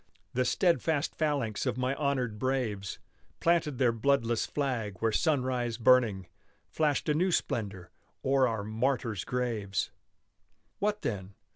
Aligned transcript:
The 0.33 0.45
steadfast 0.45 1.13
phalanx 1.13 1.67
of 1.67 1.77
my 1.77 1.93
honored 1.93 2.39
braves 2.39 2.97
Planted 3.39 3.77
their 3.77 3.91
bloodless 3.91 4.47
flag 4.47 4.95
where 4.97 5.11
sunrise 5.11 5.77
burning, 5.77 6.25
Flashed 6.71 7.07
a 7.07 7.13
new 7.13 7.31
splendor 7.31 7.91
o'er 8.25 8.47
our 8.47 8.63
martyrs' 8.63 9.23
graves! 9.23 9.91
What 10.79 11.03
then? 11.03 11.35